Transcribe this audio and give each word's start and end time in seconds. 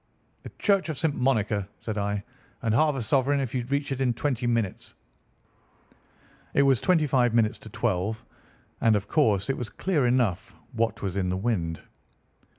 'The 0.41 0.49
Church 0.57 0.89
of 0.89 0.97
St. 0.97 1.13
Monica,' 1.13 1.69
said 1.79 1.95
I, 1.95 2.23
'and 2.63 2.73
half 2.73 2.95
a 2.95 3.03
sovereign 3.03 3.39
if 3.39 3.53
you 3.53 3.63
reach 3.65 3.91
it 3.91 4.01
in 4.01 4.15
twenty 4.15 4.47
minutes.' 4.47 4.95
It 6.55 6.63
was 6.63 6.81
twenty 6.81 7.05
five 7.05 7.35
minutes 7.35 7.59
to 7.59 7.69
twelve, 7.69 8.25
and 8.81 8.95
of 8.95 9.07
course 9.07 9.47
it 9.47 9.57
was 9.57 9.69
clear 9.69 10.07
enough 10.07 10.55
what 10.73 11.03
was 11.03 11.15
in 11.15 11.29
the 11.29 11.37
wind. 11.37 11.83